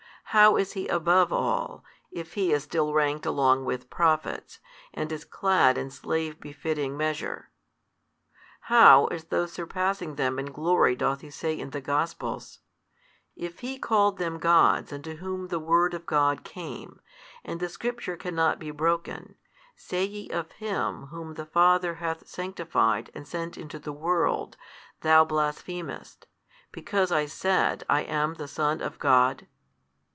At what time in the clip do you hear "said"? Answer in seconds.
27.25-27.83